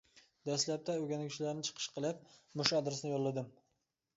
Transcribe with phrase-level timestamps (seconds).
[0.47, 2.25] دەسلەپتە ئۆگەنگۈچىلەرنى چىقىش قىلىپ،
[2.63, 3.53] مۇشۇ ئادرېسنى يوللىدىم.